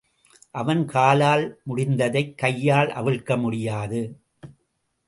அவன் 0.51 0.85
காலால் 0.85 1.59
முடிந்ததைக் 1.67 2.35
கையால் 2.37 2.87
அவிழ்க்க 2.87 3.39
முடியாது. 3.41 4.19